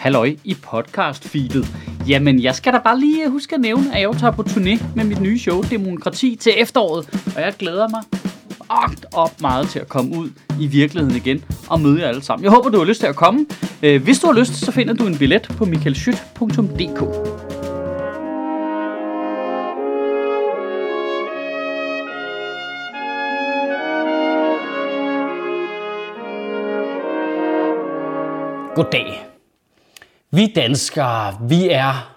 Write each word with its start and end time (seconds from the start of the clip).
halløj 0.00 0.36
i 0.44 0.54
podcast-feedet. 0.54 1.66
Jamen, 2.08 2.42
jeg 2.42 2.54
skal 2.54 2.72
da 2.72 2.78
bare 2.78 3.00
lige 3.00 3.24
øh, 3.24 3.30
huske 3.30 3.54
at 3.54 3.60
nævne, 3.60 3.94
at 3.94 4.00
jeg 4.00 4.10
tager 4.20 4.30
på 4.30 4.42
turné 4.42 4.84
med 4.96 5.04
mit 5.04 5.20
nye 5.20 5.38
show, 5.38 5.62
Demokrati, 5.62 6.36
til 6.40 6.52
efteråret. 6.56 7.08
Og 7.36 7.42
jeg 7.42 7.54
glæder 7.58 7.88
mig 7.88 8.02
agt 8.70 9.06
op 9.14 9.40
meget 9.40 9.68
til 9.68 9.78
at 9.78 9.88
komme 9.88 10.18
ud 10.18 10.30
i 10.60 10.66
virkeligheden 10.66 11.16
igen 11.16 11.44
og 11.68 11.80
møde 11.80 12.00
jer 12.00 12.08
alle 12.08 12.22
sammen. 12.22 12.44
Jeg 12.44 12.52
håber, 12.52 12.70
du 12.70 12.78
har 12.78 12.84
lyst 12.84 13.00
til 13.00 13.06
at 13.06 13.16
komme. 13.16 13.46
Øh, 13.82 14.02
hvis 14.02 14.18
du 14.18 14.26
har 14.26 14.34
lyst, 14.34 14.54
så 14.54 14.72
finder 14.72 14.94
du 14.94 15.06
en 15.06 15.18
billet 15.18 15.42
på 15.42 15.64
michaelschyt.dk. 15.64 17.00
Goddag. 28.74 29.29
Vi 30.32 30.52
danskere, 30.56 31.34
vi 31.48 31.68
er 31.70 32.16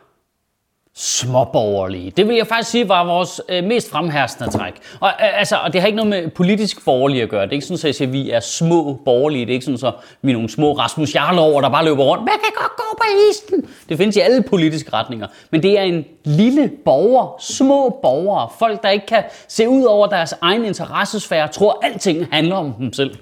småborgerlige. 0.95 2.11
Det 2.11 2.27
vil 2.27 2.35
jeg 2.35 2.47
faktisk 2.47 2.71
sige 2.71 2.89
var 2.89 3.05
vores 3.05 3.41
øh, 3.49 3.63
mest 3.63 3.89
fremherskende 3.89 4.51
træk. 4.51 4.73
Og, 4.99 5.07
øh, 5.07 5.39
altså, 5.39 5.55
og 5.55 5.73
det 5.73 5.81
har 5.81 5.87
ikke 5.87 5.95
noget 6.03 6.09
med 6.09 6.31
politisk 6.31 6.85
borgerlige 6.85 7.23
at 7.23 7.29
gøre. 7.29 7.41
Det 7.41 7.49
er 7.49 7.53
ikke 7.53 7.65
sådan, 7.65 7.75
at 7.75 7.83
jeg 7.83 7.95
siger, 7.95 8.07
at 8.07 8.13
vi 8.13 8.31
er 8.31 8.39
små 8.39 8.99
borgerlige. 9.05 9.45
Det 9.45 9.51
er 9.51 9.53
ikke 9.53 9.65
sådan, 9.65 9.87
at 9.87 9.93
vi 10.21 10.31
er 10.31 10.33
nogle 10.33 10.49
små 10.49 10.73
Rasmus 10.73 11.15
Jarlover, 11.15 11.61
der 11.61 11.69
bare 11.69 11.85
løber 11.85 12.03
rundt. 12.03 12.23
Man 12.23 12.33
kan 12.43 12.53
godt 12.55 12.75
gå 12.75 12.97
på 12.97 13.03
isen. 13.29 13.69
Det 13.89 13.97
findes 13.97 14.15
i 14.15 14.19
alle 14.19 14.43
politiske 14.43 14.93
retninger. 14.93 15.27
Men 15.51 15.63
det 15.63 15.79
er 15.79 15.83
en 15.83 16.05
lille 16.23 16.71
borger, 16.85 17.35
små 17.39 17.99
borgere, 18.01 18.49
folk, 18.59 18.83
der 18.83 18.89
ikke 18.89 19.05
kan 19.05 19.23
se 19.47 19.69
ud 19.69 19.83
over 19.83 20.07
deres 20.07 20.33
egen 20.41 20.65
interessesfære, 20.65 21.47
tror, 21.47 21.79
at 21.83 21.91
alting 21.91 22.27
handler 22.31 22.55
om 22.55 22.73
dem 22.73 22.93
selv. 22.93 23.15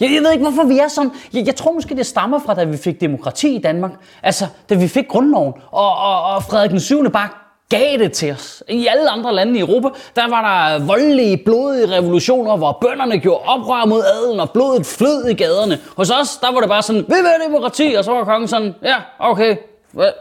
Jeg, 0.00 0.10
jeg 0.14 0.22
ved 0.22 0.32
ikke, 0.32 0.44
hvorfor 0.44 0.64
vi 0.68 0.78
er 0.78 0.88
sådan. 0.88 1.12
Jeg, 1.32 1.46
jeg 1.46 1.56
tror 1.56 1.72
måske, 1.72 1.96
det 1.96 2.06
stammer 2.06 2.38
fra, 2.38 2.54
da 2.54 2.64
vi 2.64 2.76
fik 2.76 3.00
demokrati 3.00 3.54
i 3.54 3.58
Danmark. 3.58 3.90
Altså, 4.22 4.46
da 4.70 4.74
vi 4.74 4.88
fik 4.88 5.08
grundloven, 5.08 5.52
og, 5.70 5.96
og, 5.96 6.22
og 6.22 6.42
Frederik 6.42 6.70
den 6.70 6.80
7. 6.80 7.10
bare 7.10 7.28
gav 7.70 7.98
det 7.98 8.12
til 8.12 8.32
os. 8.32 8.62
I 8.68 8.86
alle 8.86 9.10
andre 9.10 9.34
lande 9.34 9.58
i 9.58 9.60
Europa, 9.60 9.88
der 10.16 10.28
var 10.28 10.42
der 10.42 10.84
voldelige, 10.86 11.36
blodige 11.36 11.96
revolutioner, 11.96 12.56
hvor 12.56 12.78
bønderne 12.80 13.18
gjorde 13.18 13.44
oprør 13.44 13.84
mod 13.84 14.02
adelen, 14.04 14.40
og 14.40 14.50
blodet 14.50 14.86
flød 14.86 15.28
i 15.28 15.34
gaderne. 15.34 15.78
Hos 15.96 16.10
os, 16.10 16.36
der 16.36 16.52
var 16.52 16.60
det 16.60 16.68
bare 16.68 16.82
sådan, 16.82 17.02
vi 17.02 17.14
vil 17.14 17.26
have 17.26 17.44
demokrati, 17.46 17.94
og 17.98 18.04
så 18.04 18.12
var 18.12 18.24
kongen 18.24 18.48
sådan, 18.48 18.74
ja, 18.82 18.94
okay, 19.18 19.56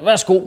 værsgo. 0.02 0.40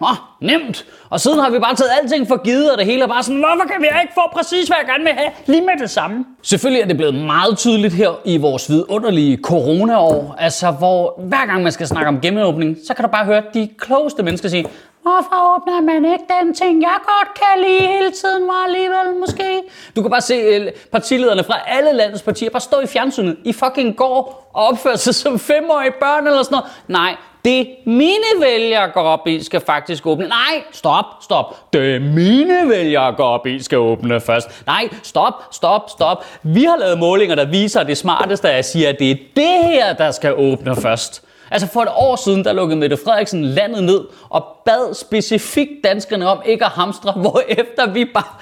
Nå, 0.00 0.06
nemt. 0.40 0.86
Og 1.10 1.20
siden 1.20 1.38
har 1.38 1.50
vi 1.50 1.58
bare 1.58 1.74
taget 1.74 1.90
alting 2.02 2.28
for 2.28 2.36
givet, 2.36 2.72
og 2.72 2.78
det 2.78 2.86
hele 2.86 3.02
er 3.02 3.06
bare 3.06 3.22
sådan, 3.22 3.38
hvorfor 3.38 3.68
kan 3.72 3.80
vi 3.80 3.86
ikke 4.02 4.14
få 4.14 4.20
præcis, 4.32 4.66
hvad 4.68 4.76
jeg 4.80 4.86
gerne 4.86 5.04
vil 5.04 5.12
have, 5.12 5.30
lige 5.46 5.60
med 5.60 5.72
det 5.80 5.90
samme? 5.90 6.24
Selvfølgelig 6.42 6.82
er 6.82 6.86
det 6.86 6.96
blevet 6.96 7.14
meget 7.14 7.58
tydeligt 7.58 7.94
her 7.94 8.10
i 8.24 8.36
vores 8.36 8.70
vidunderlige 8.70 9.38
coronaår, 9.42 10.34
altså 10.38 10.70
hvor 10.70 11.20
hver 11.20 11.46
gang 11.46 11.62
man 11.62 11.72
skal 11.72 11.86
snakke 11.86 12.08
om 12.08 12.20
genåbning, 12.20 12.76
så 12.86 12.94
kan 12.94 13.04
du 13.04 13.10
bare 13.10 13.24
høre 13.24 13.42
de 13.54 13.68
klogeste 13.78 14.22
mennesker 14.22 14.48
sige, 14.48 14.66
Hvorfor 15.02 15.54
åbner 15.54 15.80
man 15.80 16.04
ikke 16.12 16.24
den 16.40 16.54
ting, 16.54 16.82
jeg 16.82 16.98
godt 17.04 17.34
kan 17.34 17.64
lide 17.64 17.80
hele 17.80 18.10
tiden, 18.10 18.46
var 18.46 18.64
alligevel 18.66 19.20
måske? 19.20 19.62
Du 19.96 20.02
kan 20.02 20.10
bare 20.10 20.20
se 20.20 20.34
øh, 20.34 20.72
partilederne 20.92 21.44
fra 21.44 21.54
alle 21.66 21.92
landets 21.92 22.22
partier 22.22 22.50
bare 22.50 22.60
stå 22.60 22.80
i 22.80 22.86
fjernsynet 22.86 23.36
i 23.44 23.52
fucking 23.52 23.96
går 23.96 24.50
og 24.54 24.66
opføre 24.66 24.96
sig 24.96 25.14
som 25.14 25.38
femårige 25.38 25.92
børn 26.00 26.26
eller 26.26 26.42
sådan 26.42 26.56
noget. 26.56 26.70
Nej, 26.88 27.16
det 27.46 27.68
mine 27.84 28.40
vælgere 28.40 28.90
går 28.90 29.02
op 29.02 29.26
i, 29.26 29.42
skal 29.42 29.60
faktisk 29.60 30.06
åbne. 30.06 30.28
Nej, 30.28 30.62
stop, 30.72 31.04
stop. 31.20 31.72
Det 31.72 32.02
mine 32.02 32.68
vælgere 32.68 33.12
går 33.12 33.24
op 33.24 33.46
i, 33.46 33.62
skal 33.62 33.78
åbne 33.78 34.20
først. 34.20 34.66
Nej, 34.66 34.88
stop, 35.02 35.32
stop, 35.52 35.90
stop. 35.90 36.24
Vi 36.42 36.64
har 36.64 36.76
lavet 36.76 36.98
målinger, 36.98 37.34
der 37.34 37.44
viser, 37.44 37.80
at 37.80 37.86
det 37.86 37.98
smarteste 37.98 38.48
er 38.48 38.58
at 38.58 38.64
sige, 38.64 38.88
at 38.88 38.98
det 38.98 39.10
er 39.10 39.16
det 39.36 39.64
her, 39.64 39.92
der 39.92 40.10
skal 40.10 40.34
åbne 40.34 40.76
først. 40.76 41.22
Altså 41.50 41.66
for 41.66 41.82
et 41.82 41.88
år 41.96 42.16
siden, 42.16 42.44
der 42.44 42.52
lukkede 42.52 42.80
Mette 42.80 42.96
Frederiksen 43.04 43.44
landet 43.44 43.84
ned 43.84 44.00
og 44.28 44.46
bad 44.64 44.94
specifikt 44.94 45.84
danskerne 45.84 46.28
om 46.28 46.38
ikke 46.44 46.64
at 46.64 46.70
hamstre, 46.70 47.12
hvor 47.12 47.42
efter 47.48 47.92
vi 47.92 48.04
bare 48.04 48.32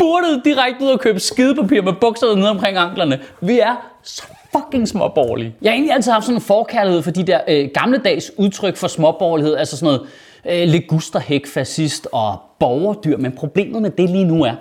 spurtede 0.00 0.40
direkte 0.44 0.84
ud 0.84 0.90
og 0.90 1.00
købte 1.00 1.20
skidepapir 1.20 1.82
med 1.82 1.92
bukserne 1.92 2.40
ned 2.40 2.48
omkring 2.48 2.76
anklerne. 2.76 3.20
Vi 3.40 3.58
er 3.58 3.90
så 4.02 4.22
fucking 4.52 4.88
småborgerlige. 4.88 5.54
Jeg 5.62 5.70
har 5.70 5.74
egentlig 5.74 5.94
altid 5.94 6.12
haft 6.12 6.24
sådan 6.24 6.36
en 6.36 6.40
forkærlighed 6.40 7.02
for 7.02 7.10
de 7.10 7.26
der 7.26 7.40
øh, 7.48 7.68
gammeldags 7.74 8.30
udtryk 8.36 8.76
for 8.76 8.88
småborgerlighed, 8.88 9.56
altså 9.56 9.76
sådan 9.76 9.86
noget 9.94 10.08
øh, 10.62 10.68
legusterhæk, 10.68 11.46
fascist 11.46 12.08
og 12.12 12.38
borgerdyr. 12.58 13.16
Men 13.16 13.32
problemet 13.32 13.82
med 13.82 13.90
det 13.90 14.10
lige 14.10 14.24
nu 14.24 14.44
er, 14.44 14.54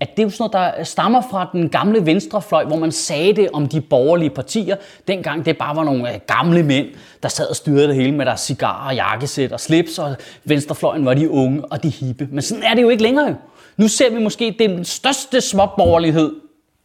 at 0.00 0.10
det 0.16 0.18
er 0.18 0.22
jo 0.22 0.30
sådan 0.30 0.50
noget, 0.52 0.76
der 0.76 0.84
stammer 0.84 1.22
fra 1.30 1.48
den 1.52 1.68
gamle 1.68 2.06
venstrefløj, 2.06 2.64
hvor 2.64 2.76
man 2.76 2.92
sagde 2.92 3.32
det 3.32 3.48
om 3.52 3.66
de 3.66 3.80
borgerlige 3.80 4.30
partier. 4.30 4.76
Dengang 5.08 5.44
det 5.46 5.58
bare 5.58 5.76
var 5.76 5.84
nogle 5.84 6.14
øh, 6.14 6.20
gamle 6.26 6.62
mænd, 6.62 6.86
der 7.22 7.28
sad 7.28 7.46
og 7.46 7.56
styrede 7.56 7.88
det 7.88 7.94
hele 7.94 8.12
med 8.12 8.26
deres 8.26 8.40
cigarer, 8.40 8.94
jakkesæt 8.94 9.52
og 9.52 9.60
slips, 9.60 9.98
og 9.98 10.16
venstrefløjen 10.44 11.04
var 11.04 11.14
de 11.14 11.30
unge 11.30 11.64
og 11.64 11.82
de 11.82 11.88
hippe. 11.88 12.28
Men 12.30 12.42
sådan 12.42 12.64
er 12.64 12.74
det 12.74 12.82
jo 12.82 12.88
ikke 12.88 13.02
længere. 13.02 13.36
Nu 13.76 13.88
ser 13.88 14.10
vi 14.10 14.22
måske 14.22 14.56
den 14.58 14.84
største 14.84 15.40
småborgerlighed 15.40 16.32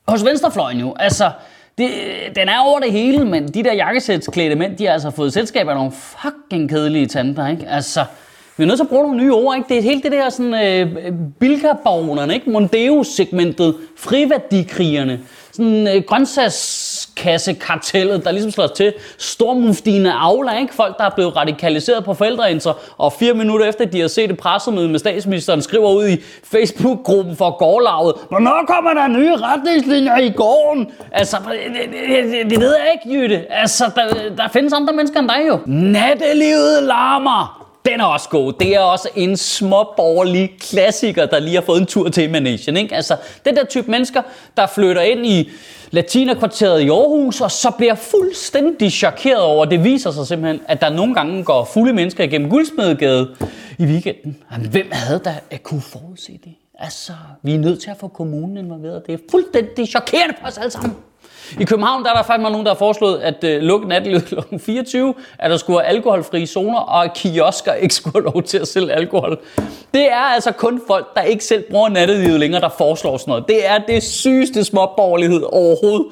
hos 0.08 0.26
venstrefløjen 0.26 0.80
jo. 0.80 0.96
Altså, 1.00 1.32
det, 1.78 1.90
den 2.36 2.50
er 2.50 2.60
over 2.60 2.80
det 2.80 2.92
hele, 2.92 3.26
men 3.26 3.48
de 3.48 3.64
der 3.64 3.74
jakkesætsklædte 3.74 4.56
mænd, 4.56 4.78
de 4.78 4.86
har 4.86 4.94
altså 4.94 5.10
fået 5.10 5.34
selskab 5.34 5.68
af 5.68 5.76
nogle 5.76 5.92
fucking 5.92 6.70
kedelige 6.70 7.08
tanter, 7.08 7.48
ikke? 7.48 7.68
Altså, 7.68 8.06
vi 8.58 8.64
er 8.64 8.68
nødt 8.68 8.78
til 8.78 8.84
at 8.84 8.90
bruge 8.90 9.04
nogle 9.04 9.24
nye 9.24 9.34
ord, 9.34 9.56
ikke? 9.56 9.70
Det 9.70 9.78
er 9.78 9.82
helt 9.82 10.04
det 10.04 10.12
der 10.12 10.30
sådan, 10.30 10.54
øh, 10.54 11.14
bilkabaronerne, 11.40 12.34
ikke? 12.34 12.50
Mondeo-segmentet, 12.50 13.76
friværdikrigerne, 13.98 15.20
sådan 15.52 15.88
øh, 15.88 16.04
grøntsagskassekartellet, 17.22 18.26
der 18.26 18.32
ligesom 18.32 18.52
slår 18.52 18.68
til. 18.68 18.94
Stormuftine 19.18 20.14
Aula, 20.14 20.60
ikke? 20.60 20.74
Folk, 20.74 20.98
der 20.98 21.04
er 21.04 21.10
blevet 21.10 21.36
radikaliseret 21.36 22.06
på 22.06 22.14
forældreinter, 22.14 22.74
og 22.98 23.14
fire 23.14 23.34
minutter 23.34 23.66
efter, 23.66 23.86
de 23.86 24.02
har 24.02 24.08
set 24.08 24.32
et 24.32 24.38
pressemøde 24.38 24.90
med 24.90 25.00
statsministeren, 25.00 25.62
skriver 25.62 25.90
ud 25.90 26.08
i 26.08 26.18
Facebook-gruppen 26.44 27.36
for 27.36 27.58
gårdlaget, 27.58 28.16
hvornår 28.30 28.64
kommer 28.68 28.94
der 28.94 29.08
nye 29.08 29.36
retningslinjer 29.36 30.18
i 30.18 30.30
gården? 30.30 30.92
Altså, 31.12 31.38
det, 31.52 31.94
det, 32.10 32.24
det, 32.32 32.50
det 32.50 32.60
ved 32.60 32.76
jeg 32.76 32.94
ikke, 32.94 33.20
Jytte. 33.20 33.52
Altså, 33.52 33.92
der, 33.96 34.36
der 34.38 34.48
findes 34.54 34.74
andre 34.74 34.94
mennesker 34.94 35.20
end 35.20 35.30
dig 35.30 35.48
jo. 35.48 35.60
Nattelivet 35.66 36.84
larmer. 36.84 37.61
Den 37.86 38.00
er 38.00 38.06
også 38.06 38.30
god. 38.30 38.54
Det 38.54 38.76
er 38.76 38.80
også 38.80 39.10
en 39.16 39.38
småborgerlig 39.38 40.52
klassiker, 40.60 41.26
der 41.26 41.40
lige 41.40 41.56
har 41.56 41.62
fået 41.62 41.82
en 41.82 41.86
tur 41.86 42.10
til 42.10 42.30
Manation. 42.32 42.78
Ikke? 42.78 42.96
Altså, 42.96 43.18
det 43.46 43.56
der 43.56 43.64
type 43.64 43.92
mennesker, 43.92 44.22
der 44.58 44.68
flytter 44.68 45.02
ind 45.02 45.26
i 45.26 45.50
latinerkvarteret 45.92 46.82
i 46.82 46.90
Aarhus, 46.90 47.42
og 47.42 47.52
så 47.52 47.72
bliver 47.78 47.96
fuldstændig 47.96 48.92
chokeret 48.92 49.42
over, 49.42 49.66
det 49.66 49.84
viser 49.84 50.12
sig 50.12 50.28
simpelthen, 50.28 50.62
at 50.68 50.82
der 50.82 50.90
nogle 50.90 51.14
gange 51.14 51.44
går 51.44 51.66
fulde 51.74 51.94
mennesker 51.94 52.24
igennem 52.24 52.50
Guldsmedegade 52.50 53.36
i 53.80 53.84
weekenden. 53.84 54.38
Jamen, 54.52 54.70
hvem 54.70 54.88
havde 54.92 55.20
da 55.20 55.36
at 55.52 55.64
kunne 55.64 55.82
forudse 55.82 56.40
det? 56.44 56.54
Altså, 56.80 57.14
vi 57.42 57.54
er 57.56 57.60
nødt 57.60 57.82
til 57.82 57.92
at 57.92 57.98
få 57.98 58.08
kommunen 58.08 58.58
involveret. 58.58 59.08
Det 59.08 59.14
er 59.14 59.18
fuldstændig 59.32 59.88
chokerende 59.88 60.36
for 60.40 60.48
os 60.48 60.58
alle 60.58 60.72
sammen. 60.72 60.96
I 61.60 61.64
København 61.64 62.04
der 62.04 62.10
er 62.10 62.14
der 62.14 62.24
faktisk 62.24 62.50
nogen, 62.50 62.66
der 62.66 62.72
har 62.72 62.78
foreslået 62.78 63.20
at 63.20 63.44
øh, 63.44 63.62
lukke 63.62 63.88
nattelivet 63.88 64.26
kl. 64.50 64.58
24, 64.60 65.14
at 65.40 65.52
der 65.52 65.58
skulle 65.58 65.78
være 65.78 65.88
alkoholfrie 65.88 66.48
zoner, 66.48 66.80
og 66.80 67.04
at 67.04 67.14
kiosker 67.14 67.74
ikke 67.74 67.96
skulle 67.96 68.14
have 68.14 68.34
lov 68.34 68.44
til 68.44 68.58
at 68.58 68.68
sælge 68.68 68.94
alkohol. 68.94 69.40
Det 69.94 70.12
er 70.12 70.34
altså 70.34 70.52
kun 70.52 70.82
folk, 70.88 71.16
der 71.16 71.22
ikke 71.22 71.44
selv 71.44 71.64
bruger 71.72 71.90
nattelivet 71.90 72.40
længere, 72.40 72.62
der 72.62 72.70
foreslår 72.70 73.18
sådan 73.18 73.32
noget. 73.32 73.48
Det 73.48 73.68
er 73.68 73.78
det 73.78 74.04
sygeste 74.04 74.64
småborgerlighed 74.64 75.44
overhovedet. 75.52 76.06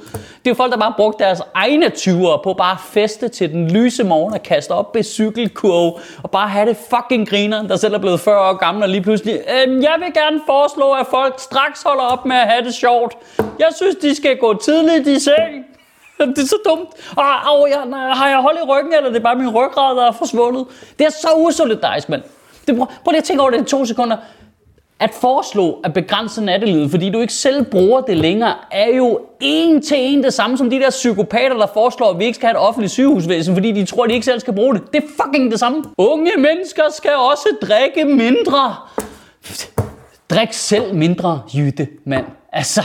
Det 0.45 0.51
er 0.51 0.55
folk, 0.55 0.72
der 0.72 0.77
bare 0.77 0.94
brugt 0.97 1.19
deres 1.19 1.41
egne 1.53 1.85
20'ere 1.85 2.41
på 2.44 2.53
bare 2.53 2.72
at 2.72 2.79
feste 2.89 3.27
til 3.27 3.51
den 3.51 3.72
lyse 3.72 4.03
morgen 4.03 4.33
og 4.33 4.44
kaste 4.44 4.72
op 4.72 4.95
i 4.95 5.03
cykelkurve 5.03 5.94
og 6.23 6.31
bare 6.31 6.47
have 6.47 6.69
det 6.69 6.77
fucking 6.89 7.29
griner, 7.29 7.67
der 7.67 7.75
selv 7.75 7.94
er 7.94 7.97
blevet 7.97 8.19
40 8.19 8.50
år 8.50 8.53
gammel 8.53 8.83
og 8.83 8.89
lige 8.89 9.01
pludselig, 9.01 9.33
øhm, 9.33 9.81
jeg 9.81 9.95
vil 10.00 10.13
gerne 10.13 10.41
foreslå, 10.45 10.91
at 10.91 11.05
folk 11.09 11.39
straks 11.39 11.83
holder 11.83 12.03
op 12.03 12.25
med 12.25 12.35
at 12.35 12.47
have 12.47 12.66
det 12.66 12.73
sjovt. 12.73 13.17
Jeg 13.59 13.67
synes, 13.75 13.95
de 13.95 14.16
skal 14.16 14.38
gå 14.38 14.53
tidligt 14.53 15.07
i 15.07 15.19
seng. 15.19 15.66
Det 16.35 16.38
er 16.38 16.47
så 16.47 16.57
dumt. 16.66 16.89
Ah, 17.18 17.47
og, 17.51 17.59
og 17.59 17.69
jeg, 17.69 17.80
har 18.13 18.30
jeg 18.30 18.38
hold 18.38 18.57
i 18.57 18.65
ryggen, 18.68 18.94
eller 18.94 19.09
det 19.09 19.18
er 19.18 19.24
bare 19.24 19.35
min 19.35 19.50
ryggrad, 19.50 19.95
der 19.95 20.07
er 20.07 20.12
forsvundet? 20.12 20.65
Det 21.00 21.06
er 21.06 21.12
så 21.12 21.27
usolidarisk, 21.35 22.09
mand. 22.09 22.24
Det, 22.68 22.77
prøv, 22.77 22.88
prøv 23.03 23.12
lige 23.12 23.18
at 23.18 23.24
tænke 23.24 23.42
over 23.42 23.51
det 23.51 23.62
i 23.62 23.63
to 23.63 23.85
sekunder. 23.85 24.18
At 25.01 25.12
foreslå 25.22 25.80
at 25.84 25.94
begrænse 25.94 26.42
nattelivet, 26.42 26.92
fordi 26.92 27.10
du 27.10 27.19
ikke 27.19 27.34
selv 27.34 27.66
bruger 27.66 28.01
det 28.01 28.18
længere, 28.18 28.54
er 28.72 28.96
jo 28.96 29.19
en 29.40 29.81
til 29.81 29.98
en 30.00 30.24
det 30.24 30.34
samme 30.34 30.57
som 30.57 30.69
de 30.69 30.80
der 30.80 30.90
psykopater, 30.90 31.57
der 31.57 31.68
foreslår, 31.74 32.10
at 32.10 32.19
vi 32.19 32.25
ikke 32.25 32.36
skal 32.36 32.48
have 32.48 32.57
et 32.57 32.68
offentligt 32.68 32.92
sygehusvæsen, 32.94 33.54
fordi 33.54 33.72
de 33.72 33.86
tror, 33.86 34.04
at 34.04 34.10
de 34.10 34.13
ikke 34.13 34.25
selv 34.25 34.40
skal 34.40 34.54
bruge 34.54 34.74
det. 34.74 34.81
Det 34.94 35.04
er 35.04 35.07
fucking 35.24 35.51
det 35.51 35.60
samme. 35.60 35.84
Unge 35.98 36.31
mennesker 36.38 36.84
skal 36.94 37.12
også 37.16 37.48
drikke 37.62 38.06
mindre. 38.06 38.75
Drik 40.30 40.54
selv 40.54 40.96
mindre, 40.96 41.42
Jytte, 41.56 41.88
mand. 42.06 42.25
Altså, 42.54 42.81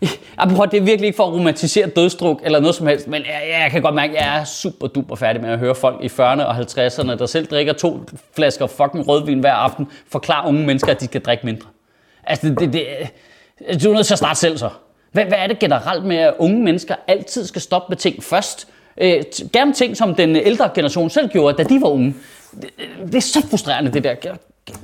Apropos, 0.38 0.66
det 0.70 0.76
er 0.76 0.82
virkelig 0.82 1.06
ikke 1.06 1.16
for 1.16 1.26
at 1.26 1.32
romantisere 1.32 1.86
dødstruk 1.86 2.40
eller 2.44 2.60
noget 2.60 2.74
som 2.74 2.86
helst, 2.86 3.08
men 3.08 3.22
jeg, 3.22 3.60
jeg 3.62 3.70
kan 3.70 3.82
godt 3.82 3.94
mærke, 3.94 4.18
at 4.18 4.24
jeg 4.24 4.40
er 4.40 4.44
super 4.44 4.86
duper 4.86 5.16
færdig 5.16 5.42
med 5.42 5.50
at 5.50 5.58
høre 5.58 5.74
folk 5.74 6.04
i 6.04 6.06
40'erne 6.06 6.42
og 6.42 6.56
50'erne, 6.56 7.18
der 7.18 7.26
selv 7.26 7.46
drikker 7.46 7.72
to 7.72 8.00
flasker 8.36 8.66
fucking 8.66 9.08
rødvin 9.08 9.40
hver 9.40 9.52
aften, 9.52 9.88
forklare 10.08 10.48
unge 10.48 10.66
mennesker, 10.66 10.90
at 10.90 11.00
de 11.00 11.04
skal 11.04 11.20
drikke 11.20 11.46
mindre. 11.46 11.68
Altså, 12.24 12.48
det, 12.48 12.58
det, 12.60 12.72
det, 12.72 13.82
du 13.82 13.90
er 13.90 13.94
nødt 13.94 14.06
til 14.06 14.14
at 14.14 14.18
starte 14.18 14.40
selv 14.40 14.58
så. 14.58 14.70
Hvad, 15.12 15.24
hvad 15.24 15.38
er 15.38 15.46
det 15.46 15.58
generelt 15.58 16.04
med, 16.04 16.16
at 16.16 16.34
unge 16.38 16.64
mennesker 16.64 16.94
altid 17.06 17.46
skal 17.46 17.60
stoppe 17.60 17.86
med 17.88 17.96
ting 17.96 18.24
først? 18.24 18.68
Øh, 19.00 19.22
gerne 19.52 19.72
ting, 19.72 19.96
som 19.96 20.14
den 20.14 20.36
ældre 20.36 20.70
generation 20.74 21.10
selv 21.10 21.28
gjorde, 21.28 21.56
da 21.56 21.62
de 21.62 21.80
var 21.80 21.88
unge. 21.88 22.14
Det, 22.62 22.70
det 23.06 23.14
er 23.14 23.20
så 23.20 23.46
frustrerende, 23.50 23.92
det 23.92 24.04
der. 24.04 24.14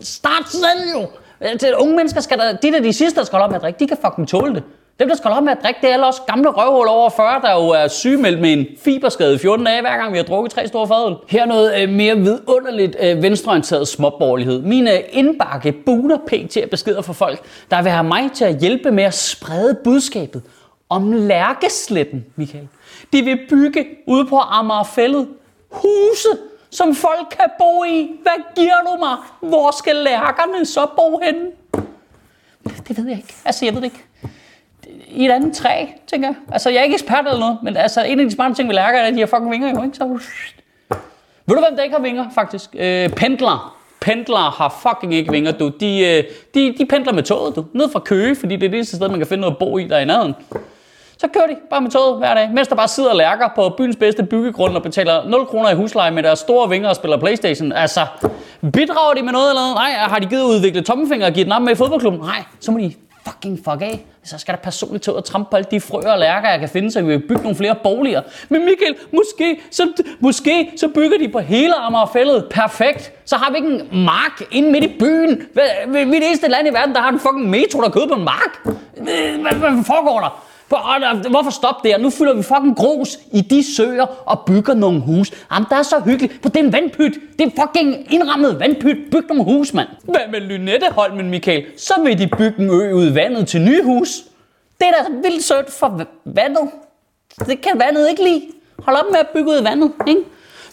Start 0.01 0.49
selv 0.49 0.91
jo! 0.95 1.09
Altså, 1.41 1.75
unge 1.79 1.97
mennesker 1.97 2.21
skal 2.21 2.39
der, 2.39 2.57
de 2.57 2.73
der 2.73 2.81
de 2.81 2.93
sidste, 2.93 3.21
der 3.21 3.27
skal 3.27 3.37
holde 3.37 3.45
op 3.45 3.51
med 3.51 3.57
at 3.57 3.63
drikke, 3.63 3.79
de 3.79 3.89
kan 3.89 3.97
fucking 4.05 4.29
tåle 4.29 4.55
det. 4.55 4.63
Dem, 5.01 5.09
der 5.09 5.17
skal 5.17 5.29
holde 5.29 5.39
op 5.39 5.45
med 5.45 5.53
at 5.53 5.59
drikke, 5.63 5.81
det 5.81 5.89
er 5.89 5.93
alle 5.95 6.07
os 6.07 6.21
gamle 6.27 6.49
røvhul 6.51 6.89
over 6.89 7.11
40, 7.11 7.41
der 7.41 7.53
jo 7.53 7.69
er 7.69 7.89
sygemeldt 7.89 8.41
med 8.41 8.53
en 8.53 8.67
fiberskade 8.85 9.35
i 9.35 9.39
14 9.39 9.67
dage, 9.67 9.81
hver 9.81 9.97
gang 9.97 10.13
vi 10.13 10.17
har 10.17 10.25
drukket 10.25 10.53
tre 10.53 10.69
store 10.69 10.89
fadøl. 10.89 11.17
Her 11.29 11.47
noget 11.47 11.83
øh, 11.83 11.89
mere 11.89 12.17
vidunderligt 12.17 12.97
øh, 13.01 13.23
venstreorienteret 13.23 13.89
småborgerlighed. 13.89 14.63
Mine 14.63 14.99
øh, 14.99 15.05
indbakke 15.11 15.73
buner 15.73 16.19
pænt 16.27 16.51
til 16.51 16.61
at 16.61 16.71
beskeder 16.71 17.03
for 17.03 17.13
folk, 17.13 17.41
der 17.71 17.83
vil 17.83 17.93
have 17.93 18.05
mig 18.05 18.33
til 18.33 18.45
at 18.45 18.59
hjælpe 18.61 18.91
med 18.91 19.05
at 19.05 19.15
sprede 19.15 19.77
budskabet 19.85 20.43
om 20.89 21.13
lærkesletten, 21.13 22.27
Michael. 22.37 22.69
De 23.13 23.23
vil 23.23 23.39
bygge 23.49 23.87
ude 24.07 24.27
på 24.27 24.39
Amagerfællet 24.39 25.29
huse, 25.71 26.29
som 26.71 26.95
folk 26.95 27.27
kan 27.31 27.51
bo 27.59 27.85
i. 27.85 28.11
Hvad 28.23 28.55
giver 28.55 28.81
du 28.87 28.97
mig? 28.99 29.17
Hvor 29.51 29.79
skal 29.79 29.97
lærkerne 29.97 30.67
så 30.67 30.87
bo 30.97 31.21
henne? 31.25 31.47
Det 32.89 32.97
ved 32.97 33.09
jeg 33.09 33.17
ikke. 33.17 33.35
Altså, 33.45 33.65
jeg 33.65 33.75
ved 33.75 33.81
det 33.81 33.87
ikke. 33.87 34.05
I 35.17 35.25
et 35.25 35.31
andet 35.31 35.55
træ, 35.55 35.87
tænker 36.07 36.29
jeg. 36.29 36.37
Altså, 36.53 36.71
jeg 36.71 36.79
er 36.79 36.83
ikke 36.83 36.95
ekspert 36.95 37.25
eller 37.27 37.39
noget, 37.39 37.59
men 37.63 37.77
altså, 37.77 38.03
en 38.03 38.21
af 38.21 38.27
de 38.27 38.31
smarte 38.31 38.55
ting, 38.55 38.69
vi 38.69 38.75
lærer, 38.75 38.87
er, 38.87 39.07
at 39.07 39.15
de 39.15 39.19
har 39.19 39.27
fucking 39.27 39.51
vinger 39.51 39.71
jo, 39.71 39.83
ikke? 39.83 39.97
Så... 39.97 40.05
Ved 41.47 41.57
du, 41.57 41.63
hvem 41.63 41.77
der 41.77 41.83
ikke 41.83 41.95
har 41.97 42.03
vinger, 42.03 42.25
faktisk? 42.35 42.71
Øh, 42.79 43.09
pendler. 43.09 43.77
Pendlere 44.01 44.51
har 44.51 44.79
fucking 44.83 45.15
ikke 45.15 45.33
vinger, 45.33 45.53
du. 45.53 45.69
De, 45.69 46.01
øh, 46.01 46.25
de, 46.55 46.75
de 46.79 46.87
pendler 46.87 47.13
med 47.13 47.23
toget, 47.23 47.57
du. 47.57 47.65
Ned 47.73 47.91
fra 47.93 48.01
Køge, 48.01 48.37
fordi 48.37 48.57
det 48.57 48.65
er 48.67 48.69
det 48.69 48.77
eneste 48.77 48.97
sted, 48.97 49.09
man 49.09 49.19
kan 49.19 49.27
finde 49.27 49.41
noget 49.41 49.53
at 49.55 49.59
bo 49.59 49.79
i 49.79 49.85
der 49.85 49.99
i 49.99 50.05
nærheden. 50.05 50.35
Så 51.19 51.29
kører 51.29 51.47
de 51.47 51.57
bare 51.71 51.81
med 51.81 51.91
toget 51.91 52.19
hver 52.19 52.35
dag, 52.35 52.51
mens 52.55 52.69
der 52.69 52.75
bare 52.75 52.89
sidder 52.89 53.15
lærker 53.15 53.49
på 53.57 53.75
byens 53.79 53.97
bedste 53.97 54.23
byggegrund 54.23 54.77
og 54.77 54.83
betaler 54.83 55.29
0 55.29 55.47
kroner 55.47 55.71
i 55.71 55.75
husleje 55.75 56.11
med 56.11 56.23
deres 56.23 56.39
store 56.39 56.69
vinger 56.69 56.89
og 56.89 56.97
spiller 56.97 57.17
Playstation. 57.17 57.73
Altså, 57.73 58.01
bidrager 58.73 59.15
de 59.15 59.23
med 59.23 59.33
noget 59.33 59.49
eller 59.49 59.63
noget? 59.63 59.75
Nej, 59.75 59.91
har 59.91 60.19
de 60.19 60.27
givet 60.27 60.43
at 60.43 60.47
udvikle 60.47 60.83
tommelfinger 60.83 61.27
og 61.27 61.33
givet 61.33 61.47
den 61.47 61.53
op 61.53 61.63
med 61.63 61.73
i 61.73 61.75
fodboldklubben? 61.75 62.21
Nej, 62.21 62.45
så 62.61 62.73
må 62.73 62.79
de 62.79 62.95
fucking 63.27 63.59
fuck 63.65 63.83
af. 63.83 64.05
Så 64.25 64.39
skal 64.39 64.55
der 64.55 64.61
personligt 64.61 65.05
til 65.05 65.13
at 65.19 65.25
trampe 65.25 65.51
på 65.51 65.57
alle 65.57 65.69
de 65.71 65.81
frøer 65.81 66.13
og 66.13 66.19
lærker, 66.19 66.49
jeg 66.49 66.61
kan 66.61 66.69
finde, 66.69 66.91
så 66.91 67.03
vi 67.03 67.13
kan 67.13 67.23
bygge 67.29 67.43
nogle 67.43 67.57
flere 67.57 67.75
boliger. 67.83 68.23
Men 68.49 68.65
Michael, 68.65 68.97
måske 69.13 69.61
så, 69.71 69.93
måske 70.21 70.73
så 70.77 70.89
bygger 70.89 71.19
de 71.19 71.29
på 71.29 71.39
hele 71.39 71.75
Amagerfællet. 71.75 72.47
Perfekt. 72.51 73.13
Så 73.25 73.37
har 73.37 73.51
vi 73.51 73.57
ikke 73.57 73.69
en 73.69 74.05
mark 74.05 74.43
inde 74.51 74.73
midt 74.73 74.85
i 74.85 74.97
byen. 74.99 75.43
Vi 75.89 76.01
er 76.01 76.05
det 76.05 76.27
eneste 76.27 76.49
land 76.49 76.69
i 76.69 76.71
verden, 76.71 76.95
der 76.95 77.01
har 77.01 77.09
en 77.09 77.19
fucking 77.19 77.51
metro, 77.51 77.81
der 77.81 77.91
kører 77.91 78.09
på 78.09 78.15
en 78.15 78.25
mark. 78.25 78.59
Hvad, 78.65 79.53
hvad 79.53 79.85
foregår 79.85 80.21
der? 80.21 80.43
Hvorfor 80.69 81.51
stoppe 81.51 81.89
der? 81.89 81.99
Nu 81.99 82.11
fylder 82.11 82.35
vi 82.35 82.43
fucking 82.43 82.77
grus 82.77 83.19
i 83.33 83.41
de 83.41 83.75
søer 83.77 84.07
og 84.27 84.41
bygger 84.47 84.75
nogle 84.75 85.01
hus. 85.01 85.33
Jamen, 85.53 85.67
der 85.71 85.77
er 85.77 85.83
så 85.83 86.01
hyggeligt. 86.05 86.43
For 86.43 86.49
det 86.49 86.61
er 86.61 86.65
en 86.65 86.73
vandpyt. 86.73 87.19
Det 87.39 87.47
er 87.47 87.51
fucking 87.67 88.13
indrammet 88.15 88.61
vandpyt. 88.61 88.97
Byg 89.11 89.25
nogle 89.29 89.45
hus, 89.45 89.75
mand. 89.75 89.89
Hvad 90.05 90.21
med 90.31 90.41
Lynetteholmen, 90.41 91.31
Michael? 91.31 91.65
Så 91.77 91.95
vil 92.05 92.19
de 92.19 92.27
bygge 92.39 92.63
en 92.63 92.71
ø 92.71 92.93
ud 92.93 93.11
i 93.11 93.15
vandet 93.15 93.49
til 93.49 93.61
nye 93.61 93.83
hus. 93.83 94.09
Det 94.81 94.87
er 94.89 94.93
da 94.93 95.29
vildt 95.29 95.45
sødt 95.45 95.73
for 95.73 96.03
vandet. 96.25 96.71
Det 97.47 97.61
kan 97.61 97.73
vandet 97.79 98.09
ikke 98.11 98.25
lide. 98.25 98.43
Hold 98.79 98.97
op 98.97 99.05
med 99.11 99.21
at 99.21 99.27
bygge 99.35 99.51
ud 99.51 99.61
i 99.61 99.65
vandet, 99.65 99.93
ikke? 100.09 100.21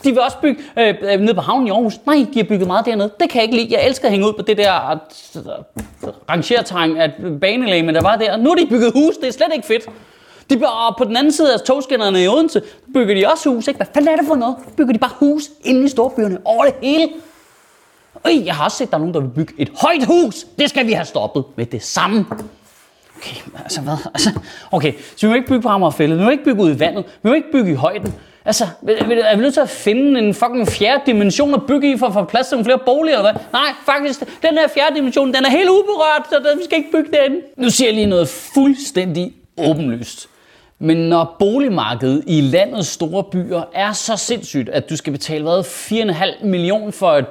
De 0.04 0.10
vil 0.10 0.20
også 0.20 0.38
bygge 0.42 0.64
øh, 0.80 0.96
øh, 1.02 1.20
ned 1.20 1.34
på 1.34 1.42
havnen 1.42 1.68
i 1.68 1.70
Aarhus. 1.70 1.94
Nej, 2.06 2.26
de 2.34 2.40
har 2.40 2.44
bygget 2.44 2.68
meget 2.68 2.86
dernede. 2.86 3.12
Det 3.20 3.30
kan 3.30 3.42
jeg 3.42 3.44
ikke 3.44 3.56
lide. 3.56 3.78
Jeg 3.78 3.88
elsker 3.88 4.06
at 4.08 4.12
hænge 4.12 4.28
ud 4.28 4.34
på 4.34 4.42
det 4.42 4.58
der 4.58 5.00
rangerterræn 6.30 6.98
af 6.98 7.14
banelæge, 7.42 7.94
der 7.94 8.02
var 8.02 8.16
der. 8.16 8.38
Nu 8.38 8.50
har 8.50 8.56
de 8.56 8.66
bygget 8.66 8.92
hus. 8.94 9.18
Det 9.18 9.28
er 9.28 9.32
slet 9.32 9.48
ikke 9.54 9.68
fedt. 9.68 9.86
De 10.50 10.56
bygger, 10.56 10.96
på 10.98 11.04
den 11.04 11.18
anden 11.18 11.32
side 11.32 11.54
af 11.54 11.60
togskinnerne 11.60 12.24
i 12.24 12.28
Odense, 12.28 12.62
bygger 12.94 13.16
de 13.16 13.32
også 13.32 13.50
hus. 13.50 13.68
Ikke? 13.68 13.78
Hvad 13.78 13.88
fanden 13.94 14.12
er 14.12 14.16
det 14.16 14.28
for 14.28 14.36
noget? 14.36 14.56
Bygger 14.78 14.94
de 14.94 15.00
bare 15.00 15.12
hus 15.20 15.44
inde 15.64 15.86
i 15.86 15.88
storbyerne 15.88 16.38
over 16.46 16.64
det 16.64 16.74
hele? 16.82 17.10
Øj, 18.26 18.32
jeg 18.46 18.56
har 18.56 18.64
også 18.64 18.78
set, 18.78 18.86
at 18.86 18.92
der 18.92 18.98
er 18.98 19.00
nogen, 19.00 19.14
der 19.14 19.20
vil 19.20 19.30
bygge 19.30 19.54
et 19.58 19.72
højt 19.82 20.06
hus. 20.06 20.46
Det 20.60 20.70
skal 20.70 20.88
vi 20.88 20.92
have 20.92 21.06
stoppet 21.06 21.44
med 21.56 21.66
det 21.66 21.84
samme. 21.84 22.26
Okay, 23.18 23.36
altså 23.64 23.82
hvad? 23.82 23.98
Altså, 24.14 24.40
okay, 24.72 24.94
så 25.16 25.28
vi 25.28 25.30
må 25.30 25.36
ikke 25.36 25.48
bygge 25.48 25.62
på 25.62 25.70
Amagerfællet, 25.70 26.20
vi 26.20 26.24
må 26.24 26.30
ikke 26.30 26.44
bygge 26.44 26.64
ud 26.64 26.76
i 26.76 26.80
vandet, 26.80 27.06
vi 27.24 27.30
må 27.30 27.36
ikke 27.36 27.52
bygge 27.52 27.72
i 27.72 27.76
højden. 27.76 28.14
Altså, 28.46 28.68
er 28.88 29.36
vi 29.36 29.42
nødt 29.42 29.54
til 29.54 29.62
at 29.62 29.70
finde 29.70 30.20
en 30.20 30.34
fucking 30.34 30.68
fjerde 30.68 31.02
dimension 31.06 31.54
at 31.54 31.62
bygge 31.68 31.94
i 31.94 31.98
for 31.98 32.08
at 32.08 32.14
få 32.14 32.24
plads 32.24 32.48
til 32.48 32.56
nogle 32.56 32.66
flere 32.66 32.80
boliger, 32.86 33.18
eller 33.18 33.32
hvad? 33.32 33.42
Nej, 33.54 33.70
faktisk, 33.86 34.20
den 34.20 34.58
her 34.58 34.68
fjerde 34.68 34.96
dimension, 34.96 35.34
den 35.34 35.46
er 35.46 35.50
helt 35.50 35.70
uberørt, 35.70 36.28
så 36.30 36.58
vi 36.58 36.64
skal 36.64 36.78
ikke 36.78 36.92
bygge 36.92 37.10
den. 37.24 37.38
Nu 37.58 37.70
siger 37.70 37.88
jeg 37.88 37.96
lige 37.96 38.06
noget 38.06 38.28
fuldstændig 38.30 39.34
åbenlyst. 39.58 40.30
Men 40.80 40.98
når 40.98 41.36
boligmarkedet 41.40 42.24
i 42.28 42.42
landets 42.42 42.88
store 42.88 43.24
byer 43.24 43.62
er 43.74 43.94
så 43.94 44.18
sindssygt, 44.18 44.70
at 44.70 44.90
du 44.90 44.98
skal 44.98 45.14
betale 45.14 45.44
hvad, 45.44 45.60
4,5 45.60 46.46
millioner 46.46 46.92
for 46.92 47.12
et 47.12 47.26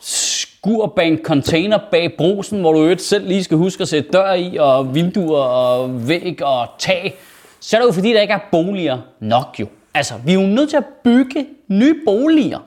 skurbank 0.00 1.22
container 1.24 1.78
bag 1.90 2.14
brosen, 2.18 2.60
hvor 2.60 2.72
du 2.72 2.82
øvrigt 2.82 3.02
selv 3.02 3.28
lige 3.28 3.44
skal 3.44 3.56
huske 3.56 3.82
at 3.82 3.88
sætte 3.88 4.10
dør 4.10 4.32
i, 4.32 4.56
og 4.56 4.94
vinduer 4.94 5.42
og 5.42 6.08
væg 6.08 6.42
og 6.42 6.66
tag, 6.78 7.14
så 7.60 7.76
er 7.76 7.80
det 7.80 7.86
jo 7.86 7.92
fordi, 7.92 8.12
der 8.12 8.20
ikke 8.20 8.34
er 8.34 8.48
boliger 8.52 8.98
nok 9.20 9.56
jo. 9.60 9.66
Altså, 9.94 10.14
vi 10.24 10.32
er 10.32 10.40
jo 10.40 10.46
nødt 10.46 10.70
til 10.70 10.76
at 10.76 10.84
bygge 11.04 11.46
nye 11.68 12.00
boliger, 12.04 12.58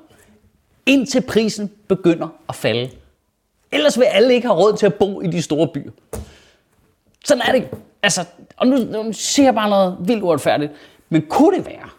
indtil 0.85 1.21
prisen 1.21 1.71
begynder 1.87 2.27
at 2.49 2.55
falde. 2.55 2.89
Ellers 3.71 3.99
vil 3.99 4.05
alle 4.05 4.33
ikke 4.33 4.47
have 4.47 4.59
råd 4.59 4.77
til 4.77 4.85
at 4.85 4.93
bo 4.93 5.21
i 5.21 5.27
de 5.27 5.41
store 5.41 5.67
byer. 5.67 5.91
Sådan 7.25 7.43
er 7.47 7.51
det. 7.51 7.69
Altså, 8.03 8.25
og 8.57 8.67
nu, 8.67 8.77
nu 8.77 9.13
siger 9.13 9.47
jeg 9.47 9.55
bare 9.55 9.69
noget 9.69 9.97
vildt 9.99 10.23
uretfærdigt. 10.23 10.71
Men 11.09 11.25
kunne 11.29 11.57
det 11.57 11.65
være, 11.65 11.89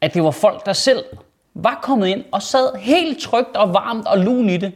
at 0.00 0.14
det 0.14 0.22
var 0.22 0.30
folk, 0.30 0.66
der 0.66 0.72
selv 0.72 1.04
var 1.54 1.78
kommet 1.82 2.06
ind 2.06 2.24
og 2.32 2.42
sad 2.42 2.76
helt 2.78 3.18
trygt 3.20 3.56
og 3.56 3.72
varmt 3.72 4.06
og 4.06 4.18
lun 4.18 4.48
i 4.48 4.56
det 4.56 4.72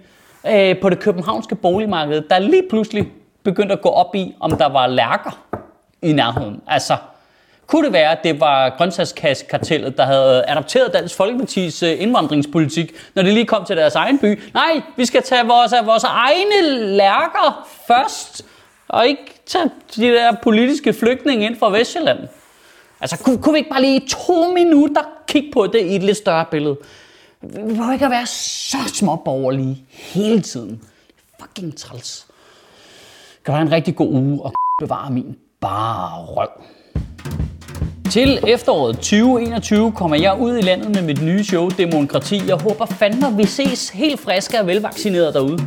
øh, 0.46 0.80
på 0.80 0.90
det 0.90 0.98
københavnske 0.98 1.54
boligmarked, 1.54 2.22
der 2.30 2.38
lige 2.38 2.62
pludselig 2.70 3.08
begyndte 3.42 3.72
at 3.72 3.82
gå 3.82 3.88
op 3.88 4.14
i, 4.14 4.34
om 4.40 4.50
der 4.50 4.68
var 4.68 4.86
lærker 4.86 5.44
i 6.02 6.12
nærheden. 6.12 6.62
Altså, 6.66 6.96
kunne 7.66 7.84
det 7.84 7.92
være, 7.92 8.10
at 8.10 8.24
det 8.24 8.40
var 8.40 8.74
grøntsagskassekartellet, 8.78 9.96
der 9.96 10.04
havde 10.04 10.44
adopteret 10.48 10.92
Dansk 10.92 11.16
Folkepartis 11.16 11.82
øh, 11.82 12.02
indvandringspolitik, 12.02 12.92
når 13.14 13.22
det 13.22 13.34
lige 13.34 13.46
kom 13.46 13.64
til 13.64 13.76
deres 13.76 13.94
egen 13.94 14.18
by? 14.18 14.40
Nej, 14.54 14.82
vi 14.96 15.04
skal 15.04 15.22
tage 15.22 15.46
vores, 15.46 15.72
øh, 15.80 15.86
vores 15.86 16.04
egne 16.04 16.86
lærker 16.96 17.68
først, 17.86 18.44
og 18.88 19.06
ikke 19.06 19.40
tage 19.46 19.70
de 19.96 20.02
der 20.02 20.32
politiske 20.42 20.92
flygtninge 20.92 21.46
ind 21.46 21.58
fra 21.58 21.70
Vestjylland. 21.70 22.18
Altså, 23.00 23.18
kunne, 23.18 23.38
kunne 23.38 23.52
vi 23.52 23.58
ikke 23.58 23.70
bare 23.70 23.80
lige 23.80 23.96
i 23.96 24.08
to 24.08 24.52
minutter 24.54 25.02
kigge 25.26 25.52
på 25.52 25.66
det 25.66 25.80
i 25.80 25.96
et 25.96 26.02
lidt 26.02 26.16
større 26.16 26.44
billede? 26.50 26.76
Vi 27.40 27.62
behøver 27.62 27.92
ikke 27.92 28.04
at 28.04 28.10
være 28.10 28.26
så 28.26 28.76
småborgerlige 28.94 29.84
hele 29.88 30.40
tiden. 30.40 30.82
Fucking 31.40 31.76
træls. 31.76 32.26
Kan 33.44 33.54
være 33.54 33.62
en 33.62 33.72
rigtig 33.72 33.96
god 33.96 34.08
uge 34.08 34.42
og 34.42 34.52
bevare 34.78 35.10
min 35.10 35.36
bare 35.60 36.24
røv. 36.24 36.48
Til 38.12 38.40
efteråret 38.48 38.96
2021 38.96 39.92
kommer 39.92 40.16
jeg 40.16 40.36
ud 40.40 40.58
i 40.58 40.60
landet 40.60 40.90
med 40.90 41.02
mit 41.02 41.22
nye 41.22 41.44
show 41.44 41.68
Demokrati. 41.68 42.40
Jeg 42.46 42.56
håber 42.56 42.86
fandme, 42.86 43.26
at 43.26 43.38
vi 43.38 43.46
ses 43.46 43.88
helt 43.88 44.20
friske 44.20 44.60
og 44.60 44.66
velvaccineret 44.66 45.34
derude. 45.34 45.58